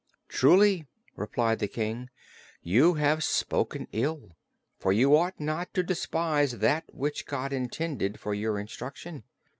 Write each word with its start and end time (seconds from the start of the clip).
"Truly," 0.29 0.87
replied 1.15 1.59
the 1.59 1.67
King, 1.67 2.09
"you 2.63 2.95
have 2.95 3.23
spoken 3.23 3.87
ill, 3.91 4.35
for 4.79 4.91
you 4.91 5.15
ought 5.15 5.39
not 5.39 5.75
to 5.75 5.83
despise 5.83 6.57
that 6.57 6.85
which 6.91 7.27
God 7.27 7.53
intended 7.53 8.19
for 8.19 8.33
your 8.33 8.57
instruction. 8.57 9.25